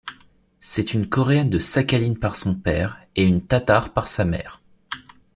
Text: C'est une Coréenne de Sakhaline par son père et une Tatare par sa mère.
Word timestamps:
C'est 0.59 0.95
une 0.95 1.07
Coréenne 1.07 1.51
de 1.51 1.59
Sakhaline 1.59 2.17
par 2.17 2.35
son 2.35 2.55
père 2.55 2.97
et 3.15 3.23
une 3.23 3.45
Tatare 3.45 3.93
par 3.93 4.07
sa 4.07 4.25
mère. 4.25 4.63